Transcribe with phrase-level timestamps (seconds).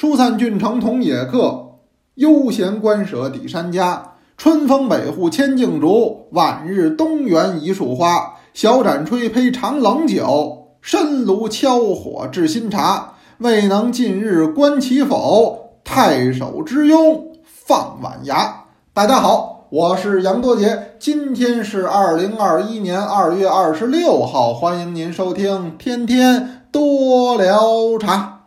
[0.00, 1.70] 疏散郡城同野客，
[2.14, 4.12] 悠闲官舍抵山家。
[4.36, 8.36] 春风北户千径竹，晚日东园一树花。
[8.54, 13.14] 小盏吹胚尝冷酒，深炉敲火制新茶。
[13.38, 15.80] 未能近日观其否？
[15.82, 18.52] 太守之庸放晚衙。
[18.94, 28.37] 大家好，我是杨多杰，今天是二零二一年二月二十六号，欢迎您收听天天多聊茶。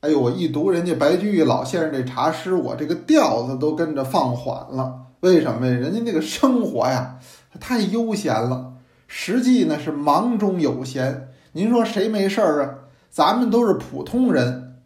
[0.00, 4.94] 哎呦，我一读人家白居易老先生这茶诗，我这个调子都跟着放缓了。
[5.20, 5.72] 为什么呀？
[5.72, 7.18] 人家那个生活呀，
[7.60, 8.72] 太悠闲了。
[9.06, 11.28] 实际呢是忙中有闲。
[11.52, 12.74] 您说谁没事儿啊？
[13.10, 14.78] 咱们都是普通人，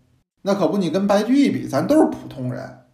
[0.42, 2.85] 那可不，你跟白居易比，咱都是普通人。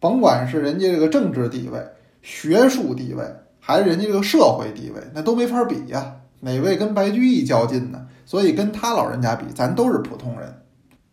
[0.00, 1.80] 甭管是人家这个政治地位、
[2.22, 3.24] 学术地位，
[3.58, 6.16] 还是人家这个社会地位，那都没法比呀。
[6.40, 8.06] 哪位跟白居易较劲呢？
[8.24, 10.54] 所以跟他老人家比，咱都是普通人。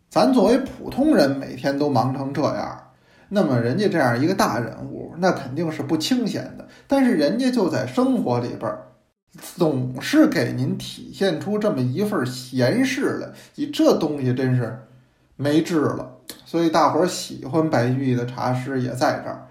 [0.08, 2.90] 咱作为普通人，每天都忙成这样，
[3.28, 6.68] 那么人家这样一个大人物，那肯定是不清闲的。
[6.86, 8.72] 但是人家就在生活里边，
[9.56, 13.28] 总是给您体现出这么一份闲适来。
[13.56, 14.78] 你这东西真是
[15.34, 16.15] 没治了。
[16.46, 19.48] 所以大伙儿喜欢白居易的茶诗也在这儿。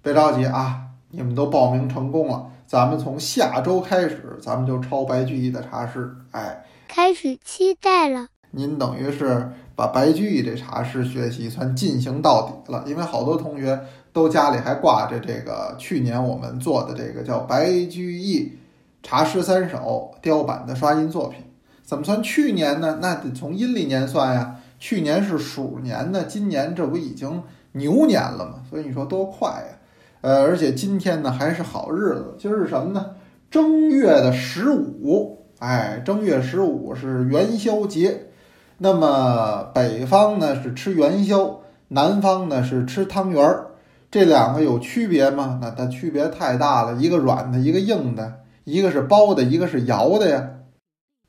[0.00, 6.10] 别着急啊，你们都报名成功了，咱们从下周开始，咱们就抄白居易的茶诗。
[6.30, 8.28] 哎，开始期待了。
[8.52, 13.78] 您等于是把白居易这茶诗学习算进行到底了，因为好多同学
[14.10, 18.56] 都家里还挂着这个去年我们做的这个叫《白居易
[19.02, 21.44] 茶诗三首》雕版的刷印作品。
[21.82, 23.00] 怎么算去年呢？
[23.02, 24.56] 那得从阴历年算呀。
[24.78, 28.62] 去年是鼠年呢，今年这不已经牛年了吗？
[28.68, 29.78] 所以你说多快呀！
[30.20, 33.06] 呃，而且今天呢还是好日子，今儿是什么呢？
[33.50, 38.26] 正月的十五，哎，正月十五是元宵节。
[38.78, 43.66] 那么北方呢是吃元宵，南方呢是吃汤圆儿，
[44.10, 45.58] 这两个有区别吗？
[45.60, 50.50] 那它区别太大了，一个软的，一个硬的，一个是包的，一个是摇的呀。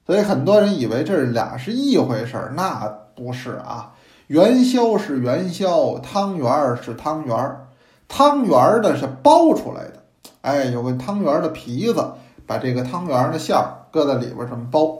[0.09, 3.93] 所以很多人以为这是俩是一回事儿，那不是啊。
[4.25, 7.67] 元宵是元宵，汤圆儿是汤圆儿，
[8.07, 10.01] 汤圆儿呢是包出来的，
[10.41, 12.03] 哎，有个汤圆儿的皮子，
[12.47, 14.97] 把这个汤圆儿的馅儿搁在里边儿这么包。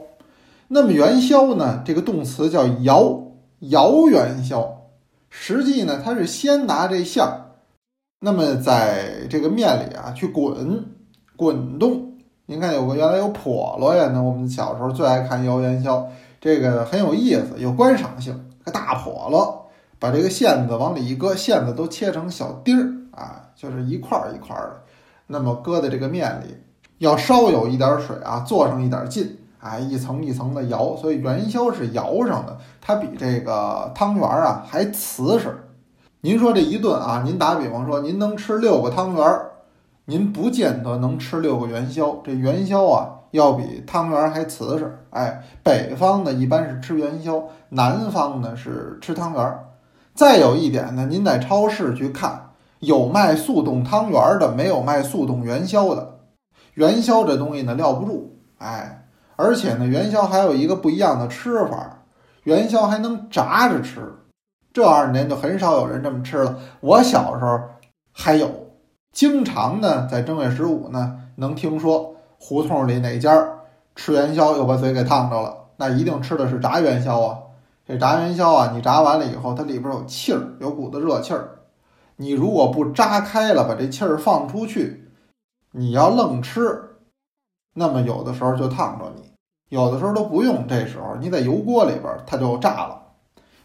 [0.68, 1.82] 那么元宵呢？
[1.84, 3.20] 这个动词叫摇，
[3.58, 4.82] 摇元宵。
[5.28, 7.56] 实际呢，它是先拿这馅儿，
[8.20, 10.84] 那么在这个面里啊去滚，
[11.34, 12.09] 滚动。
[12.50, 16.04] 您看，有个原来有笸箩呀，那我们小时候最爱看摇元宵，
[16.40, 18.44] 这个很有意思，有观赏性。
[18.64, 19.66] 个大笸箩，
[20.00, 24.74] 把这个馅子往里一搁，馅子都切成小丁儿啊，就是一块儿一块儿的，
[25.28, 26.56] 那么搁在这个面里，
[26.98, 29.38] 要稍有一点水啊，做上一点劲。
[29.60, 35.56] 哎，一层一层的摇，所以元宵是摇上的，它比这个汤圆儿啊还瓷实。
[36.22, 39.49] 您说这一顿啊，您打比方说，您能吃六个汤圆儿，
[40.10, 42.20] 您不见得能吃六个元宵。
[42.24, 44.98] 这元宵啊，要比汤圆还瓷实。
[45.10, 49.58] 哎，北方呢一般是吃元宵，南方呢是吃汤圆。
[50.12, 52.50] 再有一点呢，您在超市去看，
[52.80, 56.18] 有卖速冻汤圆的，没有卖速冻元宵的。
[56.74, 58.36] 元宵这东西呢，撂不住。
[58.58, 58.96] 哎。
[59.36, 62.02] 而且呢，元宵还有一个不一样的吃法，
[62.42, 64.12] 元宵还能炸着吃。
[64.72, 66.58] 这二十年就很少有人这么吃了。
[66.80, 67.58] 我小时候
[68.12, 68.50] 还有，
[69.12, 73.30] 经常呢在正月十五呢能听说胡同里哪家
[73.94, 77.38] 吃元宵又把嘴给烫着了，那一定吃的是炸元宵啊。
[77.86, 81.58] 这炸元宵啊，你炸完了以后，它里边有气儿，有股子热气儿。
[82.16, 85.10] 你如果不炸开了，把这气儿放出去，
[85.72, 86.98] 你要愣吃，
[87.74, 89.32] 那么有的时候就烫着你。
[89.70, 93.02] 有的时候都不用，这时候你在油锅里边它就炸了，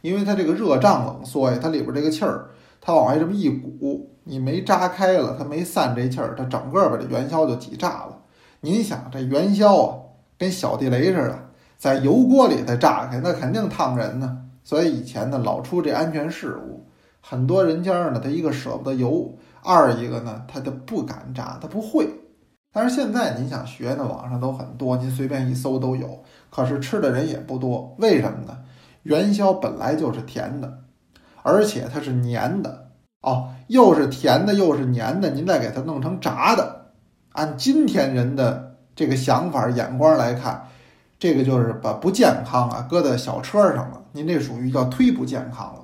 [0.02, 2.50] 因为它这个热胀冷缩呀，它里边这个气儿，
[2.82, 8.17] 它往外这么一鼓，你没炸开了，它没散这气儿，它整个把这元宵就挤炸了。
[8.61, 10.00] 您想这元宵啊，
[10.38, 11.40] 跟小地雷似的，
[11.78, 14.41] 在油锅里再炸开，那肯定烫人呢。
[14.64, 16.88] 所以以前呢老出这安全事故，
[17.22, 22.09] 很多人家呢他一个舍不得油，二一个呢他就不敢炸，他不会。
[22.73, 26.23] 但是现在您想学呢，网上都很多，您随便一搜都有。
[26.50, 28.58] 可是吃的人也不多，为什么呢？
[29.03, 30.79] 元宵本来就是甜的，
[31.44, 32.84] 而且它是粘的
[33.26, 36.86] 哦，又是甜的又是粘的，您再给它弄成炸的，
[37.32, 40.68] 按今天人的这个想法眼光来看，
[41.18, 45.82] 这个就是把不健康啊搁在小车上了，您这属于叫忒不健康了。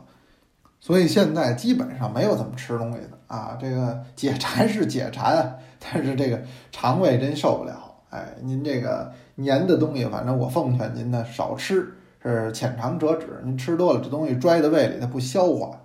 [0.80, 5.58] 所以现在基本上没有怎么吃东西的啊，这个解馋是解馋。
[5.80, 6.40] 但是这个
[6.72, 7.74] 肠胃真受不了。
[8.12, 9.12] 哎，您这个
[9.44, 11.92] 粘的东西，反正我奉劝您呢少吃，
[12.22, 13.42] 是浅尝辄止。
[13.44, 15.81] 您吃多了，这东西拽在胃里，它不消化。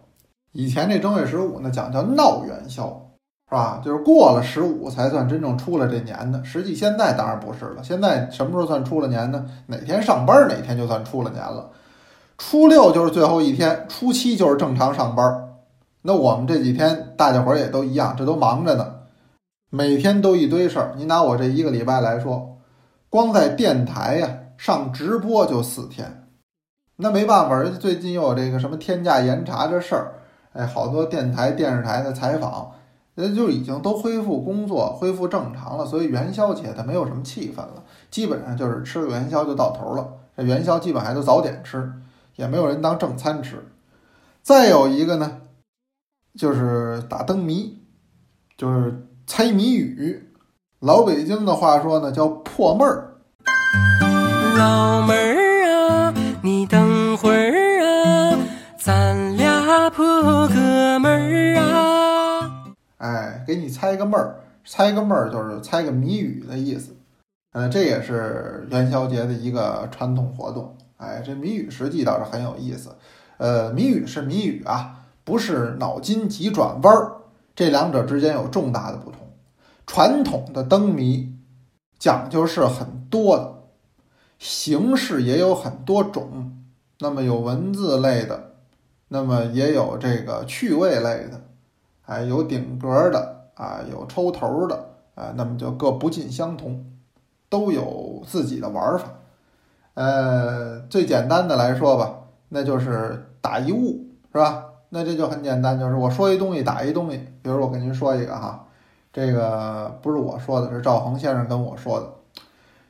[0.57, 2.87] 以前这正月十五呢，讲叫闹元宵，
[3.51, 3.83] 是吧？
[3.85, 6.43] 就是过了十五才算真正出了这年的。
[6.43, 9.45] 实际现在当然不是了，现在什么时候算出了年呢？
[9.67, 11.71] 哪天上班哪天就算出了年了。
[12.39, 15.49] 初六就是最后一天，初七就是正常上班。
[16.01, 18.95] 那我们这几天大家伙也都一样，这都忙着呢。
[19.69, 22.57] 每天都一堆事儿，你拿我这一个礼拜来说，
[23.11, 26.29] 光在电台呀上直播就四天，
[26.97, 30.15] 那没办法，人家最近又有这个什么天价严查这事儿，
[30.57, 32.73] 哎，好多电台、电视台的采访，
[33.15, 40.09] 人就已经都恢复工作，恢复正常了，所以元宵节它没有什么气氛了，基本上就是吃个元宵就到头了。
[40.37, 41.93] 这元宵基本还都早点吃，
[42.37, 43.65] 也没有人当正餐吃。
[44.43, 45.41] 再有一个呢，
[46.39, 47.79] 就是打灯谜，
[48.57, 49.03] 就是。
[49.29, 50.31] 猜谜语，
[50.79, 53.17] 老北京的话说呢，叫破闷儿。
[54.57, 57.56] 老妹儿啊，你等会儿
[63.87, 66.97] 猜个闷儿，猜个闷儿就是猜个谜语的意思。
[67.53, 70.77] 嗯，这也是元宵节的一个传统活动。
[70.97, 72.97] 哎，这谜语实际倒是很有意思。
[73.37, 77.13] 呃，谜语是谜语啊，不是脑筋急转弯儿。
[77.55, 79.21] 这两者之间有重大的不同。
[79.87, 81.33] 传统的灯谜
[81.97, 83.55] 讲究是很多的，
[84.37, 86.57] 形式也有很多种。
[86.99, 88.55] 那么有文字类的，
[89.07, 91.41] 那么也有这个趣味类的，
[92.07, 94.77] 哎，有顶格的啊，有抽头的
[95.15, 96.85] 啊，那么就各不尽相同，
[97.49, 99.07] 都有自己的玩法。
[99.95, 102.15] 呃，最简单的来说吧，
[102.51, 104.65] 那就是打一物，是吧？
[104.91, 107.17] 那这就很简单，就是我说一东西打一东西。
[107.43, 108.67] 比如我跟您说一个哈，
[109.13, 112.13] 这个不是我说的，是赵恒先生跟我说的。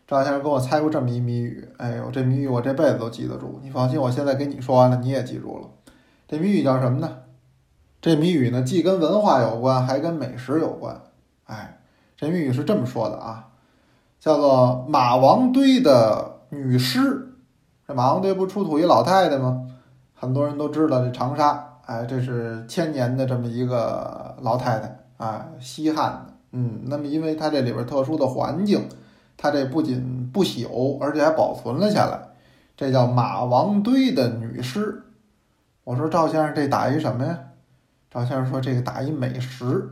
[0.06, 3.58] 赵先生跟我猜过这么一谜语，哎呦，这谜语我这辈子都记得住。
[3.62, 5.68] 你放心，我现在跟你说完了，你也记住了。
[6.28, 7.08] 这谜语叫什么呢？
[8.00, 11.00] 这谜语呢，既跟文化有关，还跟美食有关。
[11.44, 11.80] 哎，
[12.16, 13.48] 这谜语是这么说的啊，
[14.20, 17.34] 叫做马王堆的女尸。
[17.86, 19.66] 这马王堆不出土一老太太吗？
[20.14, 21.64] 很多人都知道这长沙。
[21.86, 28.88] 哎，这是千年的这么一个老太太啊，西汉的，嗯，那么因为它这里边特殊的环境，
[29.36, 32.20] 它这不仅不朽，而且还保存了下来，
[32.76, 35.04] 这叫马王堆的女尸。
[35.84, 37.38] 我说赵先生，这打一什么呀？
[38.16, 39.90] 赵先生说这个打一美食。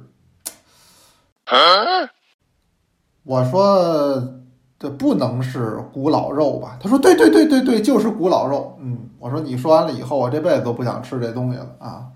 [3.23, 4.31] 我说。
[4.77, 6.77] 这不能是古老肉吧？
[6.83, 12.09] 他说：“对对对对对，就是古老肉。”嗯，我说：“你说完了以后，我这辈子都不想吃这东西了啊！”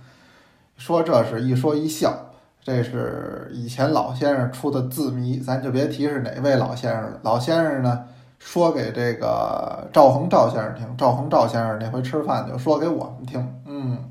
[0.76, 2.12] 说这是一说一笑，
[2.62, 7.18] 这是以前老先生出的字谜，咱就别提是哪位老先生了。
[7.22, 8.04] 老先生呢，
[8.38, 13.62] 说给这个赵恒赵先生听，赵恒赵先生那回吃饭就说给我们听。
[13.64, 14.10] 嗯，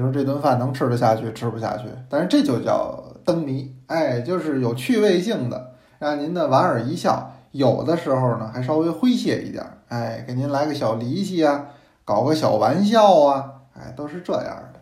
[0.00, 1.84] 你说这顿饭能吃得下去，吃不下去？
[2.08, 7.30] 但是这就叫灯谜，哎，就是有趣味性的，让您的莞尔一笑。
[7.50, 11.66] 有的时候呢，还稍微诙谐一点，哎，给您来个小离奇啊，
[12.06, 14.80] 搞个小玩笑啊，哎，都是这样的。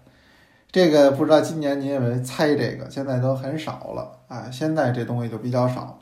[0.70, 2.88] 这个不知道今年您有没有猜这个？
[2.88, 5.98] 现在都很少了啊，现在这东西就比较少。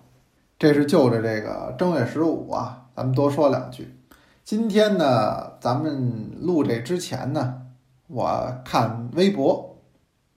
[0.58, 3.96] 这是就着这个正月十五啊，咱们多说两句。
[4.44, 7.62] 今天呢，咱们录这之前呢，
[8.08, 9.76] 我看微博，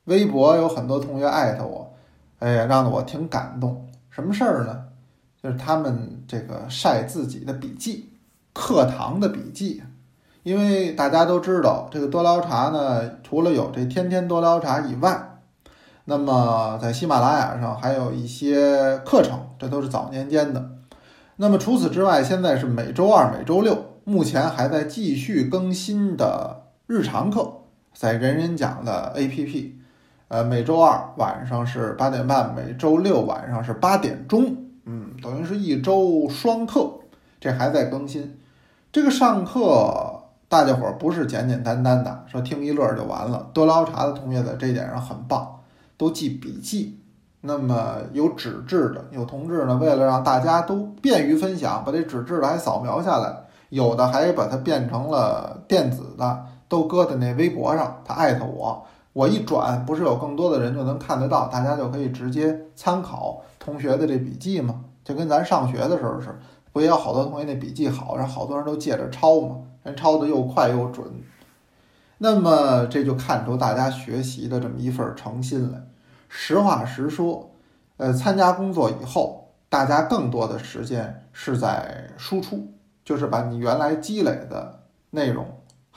[0.05, 1.93] 微博有很多同学艾特我，
[2.39, 3.87] 哎呀，让得我挺感动。
[4.09, 4.85] 什么事儿呢？
[5.41, 8.09] 就是他们这个晒自己的笔记，
[8.53, 9.81] 课堂的笔记，
[10.43, 15.39] 因为大家都知道，这个多聊茶呢，除了有这天天多聊茶以外，
[16.05, 20.71] 那么在喜马拉雅上还有一些课程，这都是早年间的。
[21.37, 27.58] 那么除此之外，现在是每周二、每周六，目前还在继续更新的日常课，
[27.99, 29.71] 在人人讲的 APP，
[30.29, 34.55] 呃，每周二晚上是八点半，每周六晚上是八点钟。
[34.85, 36.89] 嗯，等于是一周双课，
[37.41, 38.39] 这还在更新。
[38.89, 43.49] 这个上课，大家伙不是简简单单的说听一乐就完了。
[43.53, 45.59] 多捞茶的同学在这一点上很棒，
[45.97, 46.97] 都记笔记。
[47.41, 53.35] 那么有纸质的，有同志呢，为了让大家都便于分享，把这纸质的还扫描下来，
[53.67, 58.01] 有的还把它变成了电子的，都搁在那微博上。
[58.05, 63.41] 他艾特我，我一转，不是有更多的人就能看得到，大家就可以直接参考。
[63.59, 66.39] 同学的这笔记嘛，就跟咱上学的时候是，
[66.71, 71.05] 不也有好多同学那笔记好，让好多人都借着抄嘛，人抄的又快又准。
[72.19, 75.81] 那么这就看出大家学习的这么一份诚心来。
[76.27, 77.49] 实话实说，
[77.97, 82.67] 呃，参加工作以后，大家更多的时间是在输出，
[83.03, 85.45] 就是把你原来积累的内容，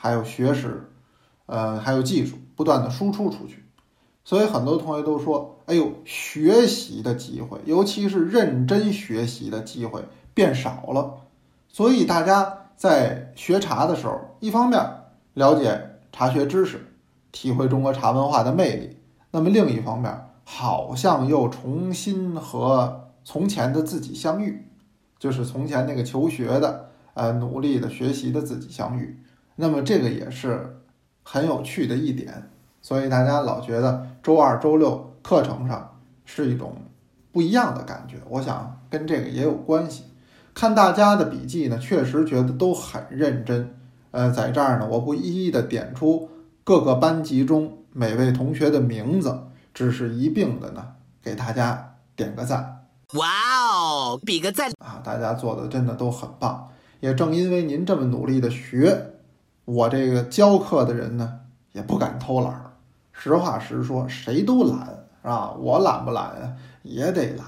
[0.03, 0.89] 还有学识，
[1.45, 3.63] 呃，还有技术，不断的输出出去。
[4.25, 11.21] 所以很多同学都说：“哎呦，学习的机会，尤其是认真学习的机会变少了。”
[11.71, 14.77] 所以大家在学茶的时候，一方面
[15.35, 16.85] 了解茶学知识，
[17.31, 18.97] 体会中国茶文化的魅力；
[19.31, 24.67] 那么另一方面，好像又重新和从前的自己相遇，
[25.17, 29.17] 就是从前那个求学的、呃努力的学习的自己相遇。
[29.55, 30.77] 那么这个也是
[31.23, 32.49] 很有趣的一点。
[32.81, 36.75] 所以大家老觉得周二、周六课程上是一种
[37.31, 40.03] 不一样的感觉，我想跟这个也有关系。
[40.53, 43.75] 看大家的笔记呢，确实觉得都很认真。
[44.11, 46.29] 呃，在这儿呢，我不一一的点出
[46.63, 50.85] 各个班级中每位同学的名字，只是一并的呢
[51.23, 52.85] 给大家点个赞。
[53.13, 53.27] 哇
[53.71, 55.01] 哦，比个赞啊！
[55.03, 56.69] 大家做的真的都很棒。
[56.99, 59.12] 也正因为您这么努力的学，
[59.65, 61.39] 我这个教课的人呢
[61.71, 62.73] 也不敢偷懒儿。
[63.11, 64.87] 实话实说，谁都懒，
[65.21, 65.51] 是吧？
[65.51, 66.57] 我懒不懒啊？
[66.81, 67.45] 也得懒，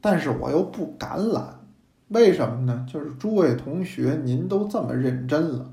[0.00, 1.60] 但是我又不敢懒，
[2.08, 2.84] 为什么呢？
[2.92, 5.70] 就是诸位同学，您都这么认真了，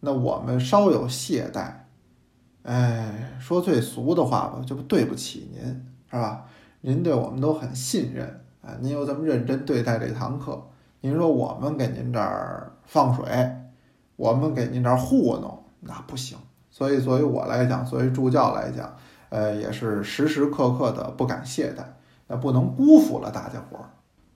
[0.00, 1.72] 那我们稍有懈怠，
[2.62, 5.60] 哎，说最俗的话吧，就对不起您，
[6.10, 6.46] 是吧？
[6.80, 10.62] 您对我们都很信任啊，您又这么认真对待这堂课，
[11.00, 13.24] 您说我们给您这儿放水，
[14.18, 16.36] 我们给您这儿糊弄，那不行。
[16.70, 18.92] 所以，作为我来讲，作为助教来讲，
[19.28, 21.84] 呃，也是时时刻刻的不敢懈怠，
[22.26, 23.90] 那不能辜负了大家伙儿。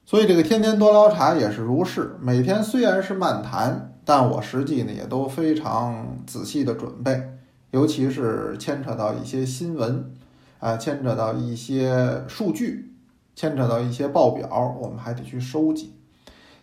[0.05, 2.17] 所以，这个天天多聊茶也是如是。
[2.21, 7.31] 每天虽然是漫谈，但我实际呢也都非常仔细的准备，
[7.73, 10.13] 尤其是牵扯到一些新闻，
[10.61, 12.95] 啊，牵扯到一些数据，
[13.35, 15.97] 牵扯到一些报表，我们还得去收集。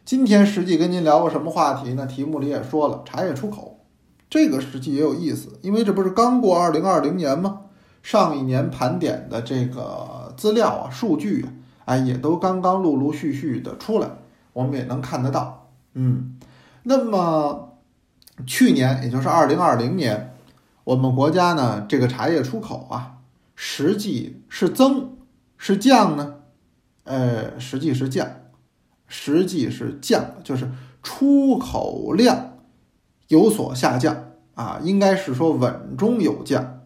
[0.10, 2.08] 今天实际跟您聊个什么话题呢？
[2.08, 3.86] 题目里也说了，茶叶出口。
[4.28, 7.66] 这个实际也有意思，因为这不是刚过二零二零年吗？
[8.01, 11.54] 上一年盘点的这个资料啊、数据啊，
[11.86, 14.10] 哎，也都刚刚陆陆续续的出来，
[14.54, 15.70] 我们也能看得到。
[15.94, 16.39] 嗯，
[16.82, 17.78] 那么
[18.48, 20.36] 去年，也就是二零二零年，
[20.86, 23.18] 我们国家呢这个茶叶出口啊，
[23.56, 25.18] 实际是增
[25.56, 26.38] 是降呢？
[27.04, 28.28] 呃，实际是降，
[29.10, 30.72] 实际是降，就是
[31.04, 32.54] 出口量。
[33.28, 34.16] 有所下降
[34.56, 36.80] 啊，应该是说稳中有降。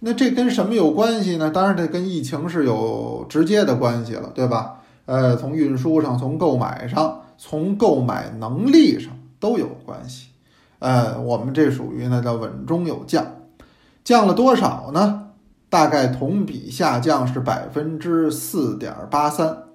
[0.00, 1.50] 那这跟什么有关系呢？
[1.50, 4.80] 当然，这跟疫情是有直接的关系了，对吧？
[5.04, 10.30] 呃，从运输上，从购买上，从购买能力上都有关系。
[10.80, 13.24] 呃，我们这属于呢叫稳中有降，
[14.02, 15.28] 降了多少呢？
[15.70, 19.65] 大概同比下降是百分之四点八三。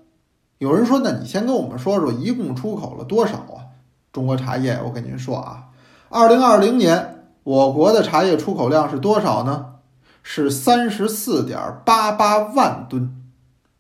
[0.62, 3.74] 有人说，那你先跟我们说说，一共出口了多少啊？
[4.14, 5.70] 中国茶叶，我跟您说啊，
[6.10, 9.78] 二零二零年我国的茶叶出口量是多少呢？
[10.22, 13.24] 是三十四点八八万吨，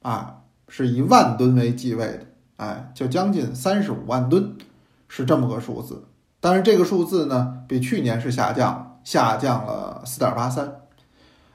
[0.01, 2.25] 啊，是以万吨为计位的，
[2.57, 4.55] 哎，就将近三十五万吨，
[5.07, 6.05] 是这么个数字。
[6.39, 10.77] 但是这个数字呢，比去年是下降，下降了四点八三。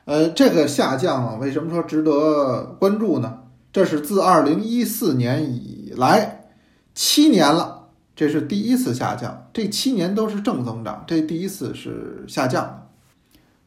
[0.05, 3.41] 呃，这个下降，为什么说值得关注呢？
[3.77, 6.47] 这是自二零一四年以来
[6.95, 7.89] 七年了。
[8.15, 12.87] 这是第一次下降，这七年都是正增长，这第一次是下降的。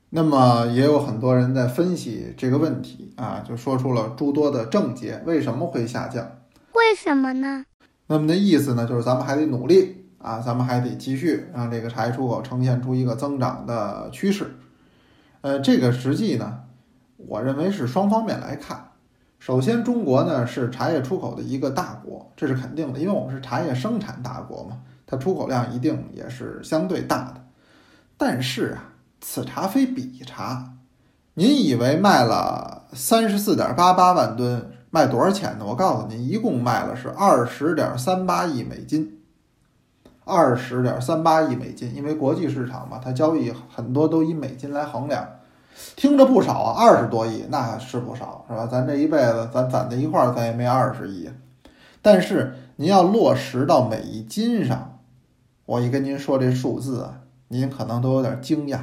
[0.10, 6.28] 那么也有很多人在分析这个问题啊，就说出了诸多的症结，为什么会下降？
[6.74, 7.66] 为什么呢？
[8.08, 14.56] 那么的意思呢，就是咱们还得努力啊，咱们还得继续让这个茶叶出口呈现出一个增长的趋势。
[15.42, 16.62] 呃，这个实际呢，
[17.18, 18.89] 我认为是双方面来看。
[19.40, 24.78] 首先，中国呢是茶叶出口的一个大国，这是肯定的，因为我们是茶叶生产大国嘛，
[25.08, 27.42] 它出口量一定也是相对大的。
[28.18, 30.74] 但是啊，此茶非彼茶。
[31.36, 35.66] 您以为卖了三十四点八八万吨，卖多少钱呢？
[35.66, 39.22] 我告诉您，一共卖了是二十点三八亿美金，
[40.26, 41.96] 二十点三八亿美金。
[41.96, 45.26] 因为国际市场嘛，它交易很多都以美金来衡量。
[45.96, 48.68] 听着不少啊，二十多亿那是不少，是吧？
[48.68, 51.30] 咱这一辈子咱攒在一块儿，咱也没二十亿。
[52.02, 55.00] 但是您要落实到每一金上，
[55.66, 58.80] 我一跟您说这数字啊，您可能都有点惊讶。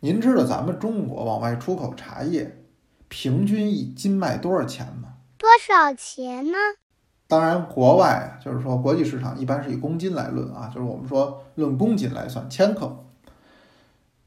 [0.00, 2.64] 您知道咱们中国往外出口茶叶，
[3.08, 5.14] 平均一斤卖多少钱吗？
[5.38, 6.58] 多少钱呢？
[7.28, 13.04] 当然，国外就是说国际市场一般是以公斤来论啊，就是我们说论公斤来算千克。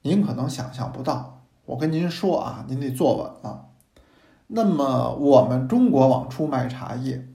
[0.02, 1.35] 您可能想象不到。
[1.66, 3.66] 我跟您说啊，您得坐稳了。
[4.48, 7.28] 那么我们中国往出卖茶叶，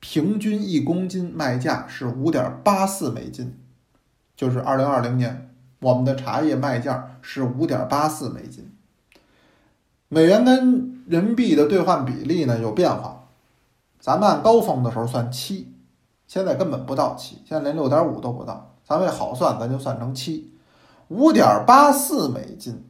[0.00, 3.58] 平均一公斤卖价是五点八四美金，
[4.36, 8.70] 就是二零二零年我们的茶叶卖价是五点八四美金。
[10.08, 13.28] 美元跟人民币的兑换比例呢有变化，
[13.98, 15.72] 咱们按高峰的时候算七，
[16.26, 18.74] 现在根本不到七，现在连六点五都不到。
[18.84, 20.52] 咱为好算，咱就算成七，
[21.08, 22.84] 五点八四美金，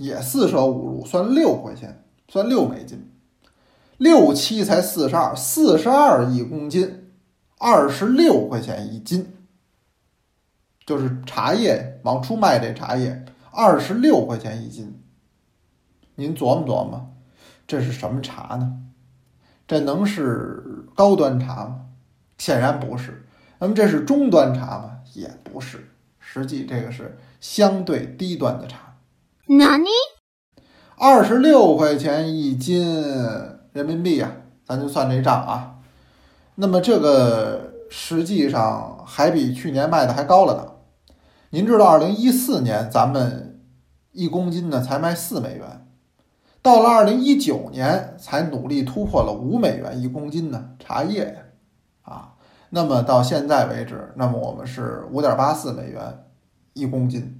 [0.00, 3.12] 也四舍五入算六块钱，算六美金，
[3.98, 7.10] 六七才四十二，四十二一公斤，
[7.58, 9.34] 二十六块钱一斤，
[10.86, 15.02] 就是茶叶往出卖这茶叶，二十六块钱一斤。
[16.14, 17.14] 您琢磨琢磨，
[17.66, 18.80] 这是什么茶呢？
[19.68, 21.88] 这能是高端茶吗？
[22.38, 23.26] 显然不是。
[23.58, 25.00] 那么这是中端茶吗？
[25.12, 25.90] 也不是。
[26.18, 28.89] 实际这个是相对低端的茶。
[29.58, 29.88] 哪尼？
[30.96, 32.86] 二十六块钱一斤
[33.72, 34.30] 人民币啊，
[34.64, 35.80] 咱就算这账啊。
[36.54, 40.72] 那么这个实际上还比去年卖的还高了呢。
[41.50, 43.60] 您知道，二零一四年咱们
[44.12, 45.84] 一公斤呢才卖四美元。
[46.62, 51.40] 到了二零一九年，才努力突破了五美元一公斤呢，茶叶呀，
[52.02, 52.34] 啊，
[52.68, 56.26] 那么到现在为止，那么我们是五点八四美元
[56.74, 57.39] 一公斤，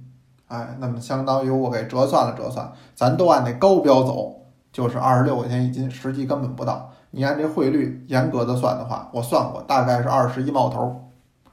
[0.51, 6.91] 哎，那么相当于我给折算了折算，咱都按那高标走，就是二十六块钱一斤，实际根本不到。
[7.11, 11.09] 你按这汇率严格的算的话，我算过，大概是二十一毛头，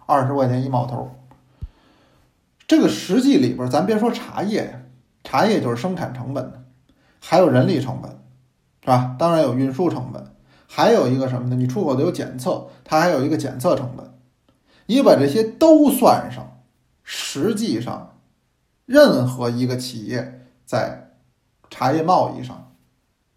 [0.06, 1.10] 二十块钱一毛头。
[2.66, 4.84] 这个实际里边，咱别说茶叶，
[5.22, 6.64] 茶叶就是生产成本。
[7.20, 8.10] 还有人力成本，
[8.80, 9.16] 是吧？
[9.18, 10.24] 当然有运输成本，
[10.66, 11.56] 还有一个什么呢？
[11.56, 14.06] 你出口的有检测，它还有一个检测成本。
[14.86, 16.60] 你把这些都算上，
[17.02, 18.12] 实际上，
[18.88, 21.10] 任何一个企业在
[21.68, 22.72] 茶叶贸易上，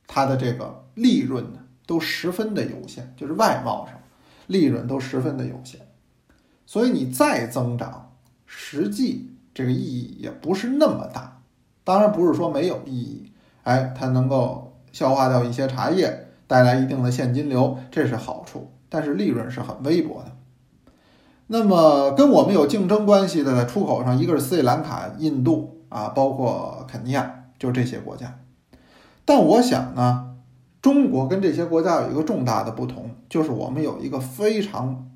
[0.08, 4.00] 它的这个利润呢，都十分的有限，就是外贸上，
[4.48, 5.82] 利润都十分的有限。
[6.66, 8.14] 所以你再增长，
[8.46, 11.42] 实际这个意义也不是那么大。
[11.84, 13.34] 当然不是说没有意义。
[13.64, 20.31] 哎，它能够消化掉一些茶叶，带来一定的现金流，这是好处，但是利润是很微薄的。
[21.54, 28.40] 那么跟我们有竞争关系的，在出口上，一个是斯里兰卡、印度啊，包括肯尼亚，就这些国家。
[29.26, 30.38] 但我想呢，
[30.82, 35.10] 中国跟这些国家有一个重大的不同，就是我们有一个非常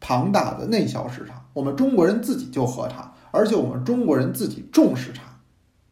[0.00, 5.40] 庞大的内销市场，我们中国人自己就喝茶，而且我们中国人自己重视茶，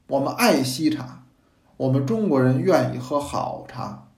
[0.07, 1.25] 我们爱惜茶。
[1.77, 4.09] 我们中国人愿意喝好茶，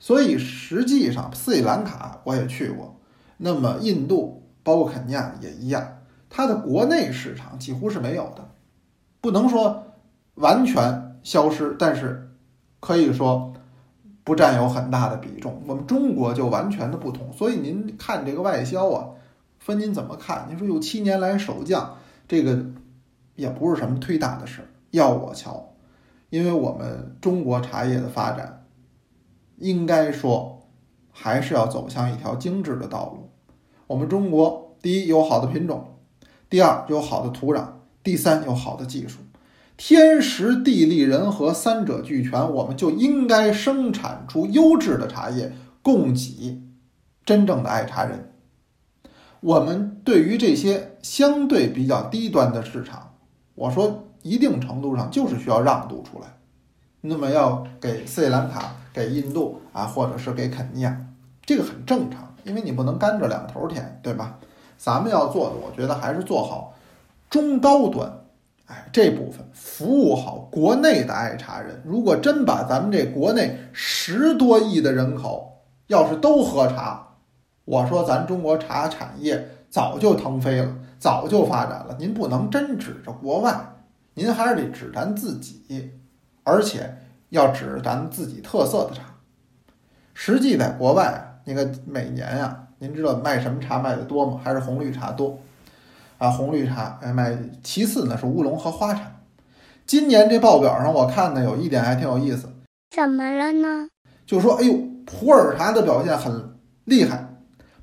[0.00, 2.96] 所以实际上斯里兰卡我也去过，
[3.36, 5.98] 那么印度包括肯尼亚也一样，
[6.28, 8.50] 它的国内市场几乎是没有的，
[9.20, 9.84] 不能说
[10.34, 12.32] 完全消失，但是
[12.80, 13.54] 可以说
[14.24, 15.62] 不占有很大的比重。
[15.68, 19.10] 我们中国就完全的不同，所以您看这个外销啊，
[19.60, 20.46] 分您怎么看？
[20.48, 22.58] 您说有七年来首降，这个
[23.36, 25.74] 也不是什么忒大的事儿，要我瞧。
[26.28, 28.64] 因为我们中国茶叶的发展，
[29.58, 30.66] 应该说
[31.12, 33.25] 还是要走向一条精致的道路。
[33.86, 35.96] 我们中国第一有好的品种，
[36.48, 37.66] 第二有好的土壤，
[38.02, 39.18] 第三有好的技术，
[39.76, 46.62] 天时地利人和三者俱全，我们就应该生产出优质的茶叶，供给
[47.24, 48.32] 真正的爱茶人。
[49.40, 53.14] 我们对于这些相对比较低端的市场，
[53.54, 54.02] 我说。
[54.22, 56.26] 一定程度上就是需要让渡出来，
[57.00, 61.06] 那么要给斯里兰卡、给印度啊，或者是给肯尼亚，
[61.44, 64.38] 这个很正常，因为你不能干着两头甜，对吧？
[64.78, 66.74] 咱们要做的，我觉得还是做好
[67.28, 68.20] 中高端，
[68.66, 71.82] 哎，这部分服务好国内的爱茶人。
[71.84, 77.08] 如果真把咱们这国内十多亿的人口要是都喝茶，
[77.64, 81.96] 我说咱中国茶产业早就腾飞了，早就发展了。
[81.98, 83.58] 您不能真指着国外。
[84.14, 85.90] 您还是得指咱自己，
[86.44, 86.96] 而且
[87.30, 89.02] 要指咱自己特色的茶。
[90.14, 94.40] 实际在国外，那个每年呀，您知道卖什么茶卖的多吗？
[94.42, 95.38] 还是红绿茶多
[96.18, 96.28] 啊？
[96.28, 99.02] 红绿茶哎卖，其次呢是乌龙和花茶。
[99.86, 102.48] 今年这报表上我看呢，有一点还挺有意思。
[102.90, 103.86] 怎么了呢？
[104.26, 107.24] 就说哎呦，普洱茶的表现很厉害，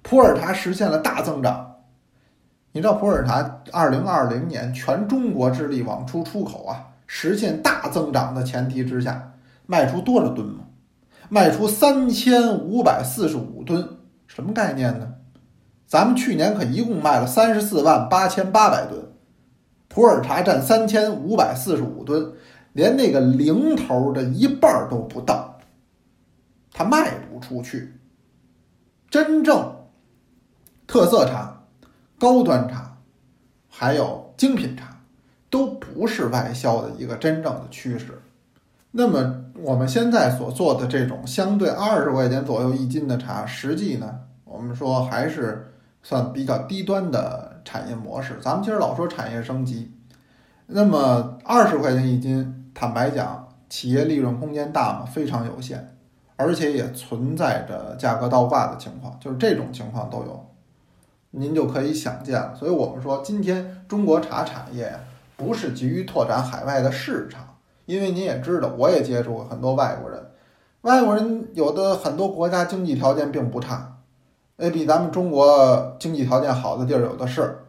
[0.01, 1.77] 普洱茶实现了大增长。
[2.73, 9.31] 你知道普洱茶二零二零年全中国致力往出出口啊，实现大增长的前提之下，
[9.65, 10.65] 卖出多少吨吗？
[11.29, 15.13] 卖出三千五百四十五吨，什么概念呢？
[15.87, 19.13] 咱们去年可一共卖了三十四万八千八百吨，
[19.87, 22.33] 普洱茶占三千五百四十五吨，
[22.73, 25.59] 连那个零头的一半都不到。
[26.71, 27.93] 它卖不出去。
[29.09, 29.75] 真正
[30.87, 31.63] 特色茶、
[32.17, 32.97] 高端茶，
[33.69, 34.99] 还有精品茶，
[35.51, 38.19] 都不是外销的一个真正的趋势。
[38.95, 48.37] 那么我们现在所做的这种相对二十块钱左右一斤的茶，实际呢，我们说还是算比较低端的产业模式。
[48.39, 49.91] 咱们其实老说产业升级，
[50.67, 55.05] 那么二十块钱一斤，坦白讲，企业利润空间大吗？
[55.05, 55.95] 非常有限，
[56.35, 60.53] 而且也存在着价格倒挂的情况，就是这种情况都有，
[61.31, 62.53] 您就可以想见了。
[62.55, 64.93] 所以我们说，今天中国茶产业，
[65.35, 67.52] 不是急于拓展海外的市场。
[67.85, 70.31] 因为您也知道，我也接触过很多外国人，
[70.81, 73.97] 外国人有的很多国家经济条件并不差，
[74.57, 77.59] 哎，比咱们中国经济条件好的地儿有的是，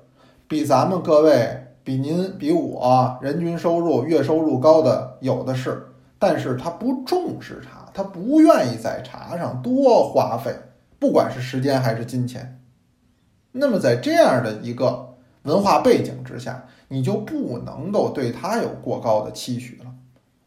[0.47, 5.87] 比咱们各位、比您、比我人均收入、月收入高的有的是，
[6.19, 10.55] 但是他不重视茶，他不愿意在茶上多花费，
[10.99, 12.61] 不管是时间还是金钱。
[13.53, 19.94] 那么在这样的一个文化背景之下，你就不能够对他有过高的期许了。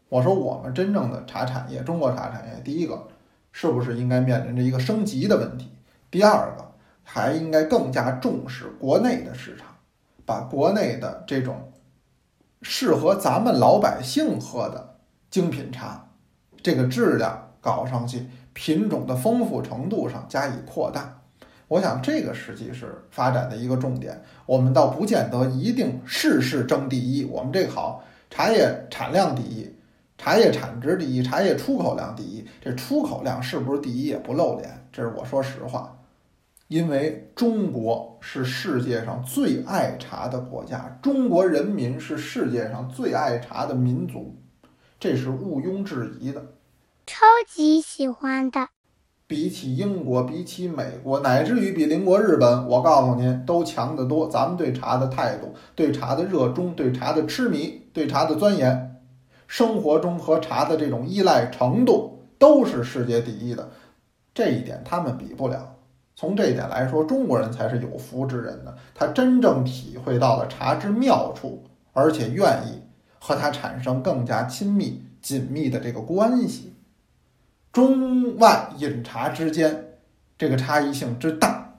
[0.08, 3.06] 我说，我们真正的茶产业，中国茶产业，第一个
[3.52, 5.70] 是不是应该面临着一个升级的问题？
[6.10, 6.72] 第二个，
[7.04, 9.66] 还应该更加重视国内的市场，
[10.24, 11.72] 把国内的这种
[12.62, 14.96] 适合咱们老百姓喝的
[15.30, 16.08] 精品茶，
[16.62, 21.20] 这个质量搞上去，品种的丰富程度上加以扩大。
[21.68, 24.22] 我想，这个实际是发展的一个重点。
[24.46, 29.74] 我们倒不见得一定事事争第一，我们这好，茶叶产量第一。
[30.18, 35.94] 茶叶产值第一，茶叶出口量第一，这出口量是不是第一也不露脸，这是我说实话。
[36.66, 44.36] 因为中国是世界上最爱茶的国家，中国人民是世界上最爱茶的民族，
[45.00, 46.44] 这是毋庸置疑的。
[47.06, 48.68] 超级喜欢的。
[49.26, 54.26] 比起英国，比起美国，乃至于比邻国日本，我告诉您，都强得多。
[54.28, 58.87] 咱们对茶的态度，对茶的热衷，对茶的痴迷，对茶的钻研。
[59.48, 63.68] 生活中和茶的这种依赖程度都是世界第一的，
[64.34, 65.74] 这一点他们比不了。
[66.14, 68.74] 从这一点来说，中国人才是有福之人呢。
[68.94, 72.82] 他真正体会到了茶之妙处，而且愿意
[73.18, 76.74] 和它产生更加亲密紧密的这个关系。
[77.72, 79.94] 中外饮茶之间
[80.36, 81.72] 这个差异性之大，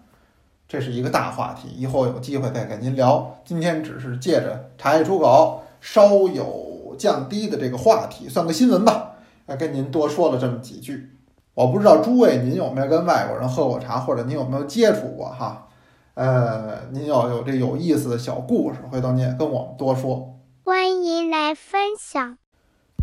[0.68, 3.40] 这是一个大话题，以后有机会再跟您聊。
[3.46, 6.69] 今天只是借着茶叶出口稍有。
[6.96, 9.12] 降低的这个话题算个新闻吧，
[9.46, 11.10] 来跟您多说了这么几句。
[11.54, 15.68] 我不知道诸位您有没有跟外国人喝过茶，或者您有没有接触过哈？
[16.14, 20.36] 呃，您要有这有意思的小故事，回头您也跟我们多说。
[20.64, 22.38] 欢迎来分享。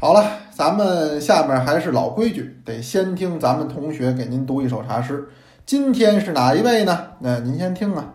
[0.01, 5.29] 好了，咱们下面还是老规矩，得先听咱们同学给您读一首茶诗。
[5.65, 7.13] 今天是哪一位呢？
[7.19, 8.13] 那您先听啊。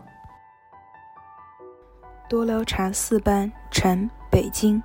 [2.29, 4.81] 多聊茶四班，陈北京。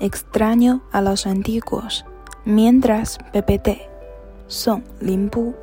[0.00, 2.04] Extraño a los antiguos
[2.44, 3.88] mientras bebé
[4.46, 5.54] son limpu.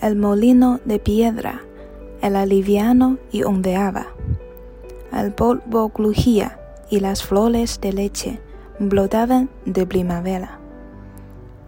[0.00, 1.60] El molino de piedra,
[2.22, 4.06] el aliviano y ondeaba.
[5.12, 8.40] El polvo crujía y las flores de leche
[8.78, 10.60] brotaban de primavera.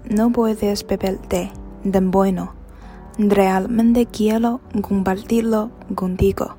[0.09, 1.51] No puedes beber té
[1.91, 2.55] tan bueno.
[3.19, 6.57] Realmente quiero compartirlo contigo.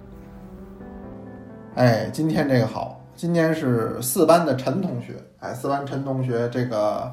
[1.76, 2.95] 哎，今天这个好。
[3.17, 7.11] 今天是四班的陈同学，哎，四班陈同学这个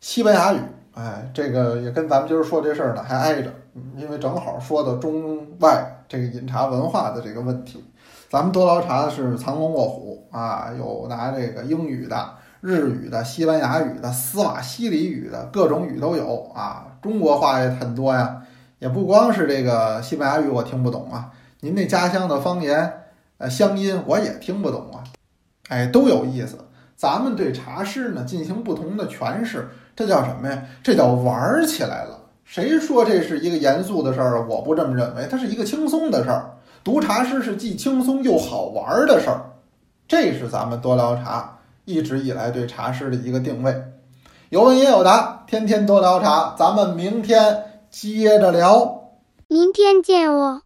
[0.00, 0.58] 西班牙语，
[0.92, 3.52] 哎，这个也跟咱们今儿说这事儿呢还挨着，
[3.96, 7.84] 因为正好说到中外这个饮茶文化的这个问题。
[8.28, 12.30] 咱们多聊茶的是藏龙卧虎啊，有拿这个英语的、
[12.60, 18.42] 日语的、西班牙语的、斯瓦西里语的各种语都有啊，中国话也很多呀，
[18.80, 21.30] 也不光是这个西班牙语我听不懂啊，
[21.60, 23.04] 您那家乡的方言
[23.38, 25.04] 呃乡音我也听不懂啊。
[25.68, 26.58] 哎，都有意思。
[26.96, 30.62] 咱们对茶诗呢进行不同的诠释，这叫什么呀？
[30.82, 32.18] 这叫玩起来了。
[32.44, 34.46] 谁说这是一个严肃的事儿啊？
[34.48, 36.50] 我不这么认为，它是一个轻松的事儿。
[36.84, 39.40] 读茶诗是既轻松又好玩的事儿，
[40.06, 43.74] 这是咱们多聊茶一直以来对茶诗的一个定位。
[44.50, 49.10] 有问也有答，天天多聊茶，咱们明天接着聊。
[49.48, 50.62] 明天见哦。